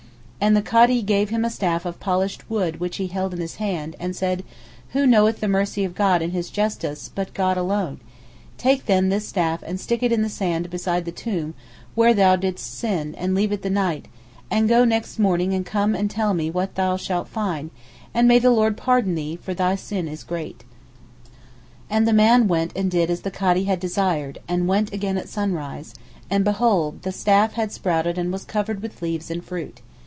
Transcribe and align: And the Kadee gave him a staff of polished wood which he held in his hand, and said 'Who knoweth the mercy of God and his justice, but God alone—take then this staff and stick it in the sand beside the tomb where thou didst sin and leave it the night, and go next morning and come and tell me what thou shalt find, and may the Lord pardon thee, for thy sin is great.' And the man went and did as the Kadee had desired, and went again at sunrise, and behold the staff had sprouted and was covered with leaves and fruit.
And 0.43 0.57
the 0.57 0.63
Kadee 0.63 1.03
gave 1.03 1.29
him 1.29 1.45
a 1.45 1.51
staff 1.51 1.85
of 1.85 1.99
polished 1.99 2.49
wood 2.49 2.79
which 2.79 2.97
he 2.97 3.05
held 3.05 3.31
in 3.31 3.39
his 3.39 3.57
hand, 3.57 3.95
and 3.99 4.15
said 4.15 4.43
'Who 4.89 5.05
knoweth 5.05 5.39
the 5.39 5.47
mercy 5.47 5.83
of 5.83 5.93
God 5.93 6.23
and 6.23 6.33
his 6.33 6.49
justice, 6.49 7.11
but 7.13 7.35
God 7.35 7.57
alone—take 7.57 8.87
then 8.87 9.09
this 9.09 9.27
staff 9.27 9.61
and 9.61 9.79
stick 9.79 10.01
it 10.01 10.11
in 10.11 10.23
the 10.23 10.29
sand 10.29 10.71
beside 10.71 11.05
the 11.05 11.11
tomb 11.11 11.53
where 11.93 12.15
thou 12.15 12.35
didst 12.37 12.73
sin 12.73 13.13
and 13.19 13.35
leave 13.35 13.51
it 13.51 13.61
the 13.61 13.69
night, 13.69 14.07
and 14.49 14.67
go 14.67 14.83
next 14.83 15.19
morning 15.19 15.53
and 15.53 15.63
come 15.63 15.93
and 15.93 16.09
tell 16.09 16.33
me 16.33 16.49
what 16.49 16.73
thou 16.73 16.97
shalt 16.97 17.27
find, 17.27 17.69
and 18.11 18.27
may 18.27 18.39
the 18.39 18.49
Lord 18.49 18.75
pardon 18.75 19.13
thee, 19.13 19.35
for 19.39 19.53
thy 19.53 19.75
sin 19.75 20.07
is 20.07 20.23
great.' 20.23 20.63
And 21.87 22.07
the 22.07 22.13
man 22.13 22.47
went 22.47 22.75
and 22.75 22.89
did 22.89 23.11
as 23.11 23.21
the 23.21 23.29
Kadee 23.29 23.65
had 23.65 23.79
desired, 23.79 24.39
and 24.47 24.67
went 24.67 24.91
again 24.91 25.19
at 25.19 25.29
sunrise, 25.29 25.93
and 26.31 26.43
behold 26.43 27.03
the 27.03 27.11
staff 27.11 27.53
had 27.53 27.71
sprouted 27.71 28.17
and 28.17 28.33
was 28.33 28.43
covered 28.43 28.81
with 28.81 29.03
leaves 29.03 29.29
and 29.29 29.45
fruit. 29.45 29.81